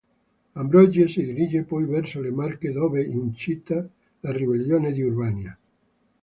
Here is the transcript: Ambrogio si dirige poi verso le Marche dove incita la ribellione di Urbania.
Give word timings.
Ambrogio 0.55 1.07
si 1.07 1.23
dirige 1.23 1.61
poi 1.61 1.85
verso 1.85 2.21
le 2.21 2.31
Marche 2.31 2.71
dove 2.71 3.03
incita 3.03 3.87
la 4.21 4.31
ribellione 4.31 4.91
di 4.93 5.03
Urbania. 5.03 5.55